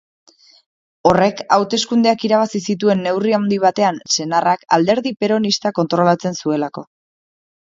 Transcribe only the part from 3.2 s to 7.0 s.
handi batean senarrak alderdi peronista kontrolatzen zuelako.